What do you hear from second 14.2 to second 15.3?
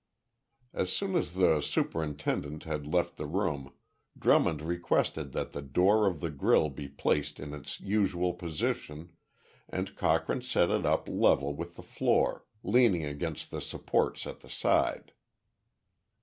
at the side.